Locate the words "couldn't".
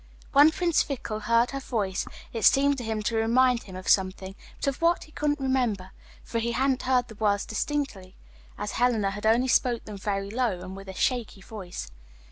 5.11-5.39